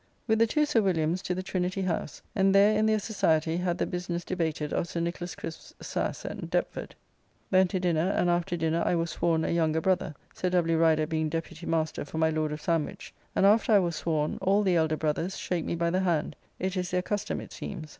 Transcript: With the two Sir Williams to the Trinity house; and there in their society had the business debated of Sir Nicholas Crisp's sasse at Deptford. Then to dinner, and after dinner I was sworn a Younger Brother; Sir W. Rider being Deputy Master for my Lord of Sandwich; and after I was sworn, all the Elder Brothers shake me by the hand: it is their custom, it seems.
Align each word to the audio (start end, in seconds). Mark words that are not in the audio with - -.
With 0.25 0.39
the 0.39 0.47
two 0.47 0.65
Sir 0.65 0.81
Williams 0.81 1.21
to 1.21 1.35
the 1.35 1.43
Trinity 1.43 1.83
house; 1.83 2.23
and 2.35 2.55
there 2.55 2.75
in 2.75 2.87
their 2.87 2.97
society 2.97 3.57
had 3.57 3.77
the 3.77 3.85
business 3.85 4.25
debated 4.25 4.73
of 4.73 4.87
Sir 4.87 4.99
Nicholas 4.99 5.35
Crisp's 5.35 5.75
sasse 5.79 6.25
at 6.25 6.49
Deptford. 6.49 6.95
Then 7.51 7.67
to 7.67 7.79
dinner, 7.79 8.09
and 8.09 8.27
after 8.27 8.57
dinner 8.57 8.81
I 8.83 8.95
was 8.95 9.11
sworn 9.11 9.45
a 9.45 9.49
Younger 9.51 9.79
Brother; 9.79 10.15
Sir 10.33 10.49
W. 10.49 10.75
Rider 10.75 11.05
being 11.05 11.29
Deputy 11.29 11.67
Master 11.67 12.03
for 12.03 12.17
my 12.17 12.31
Lord 12.31 12.51
of 12.51 12.63
Sandwich; 12.63 13.13
and 13.35 13.45
after 13.45 13.73
I 13.73 13.77
was 13.77 13.95
sworn, 13.95 14.39
all 14.41 14.63
the 14.63 14.75
Elder 14.75 14.97
Brothers 14.97 15.37
shake 15.37 15.65
me 15.65 15.75
by 15.75 15.91
the 15.91 15.99
hand: 15.99 16.35
it 16.57 16.75
is 16.75 16.89
their 16.89 17.03
custom, 17.03 17.39
it 17.39 17.51
seems. 17.53 17.89